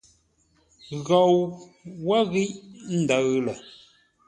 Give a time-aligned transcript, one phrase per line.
[1.05, 1.35] Ghou
[2.05, 2.51] wə́ ghíʼ
[3.01, 3.53] ndəʉ lə.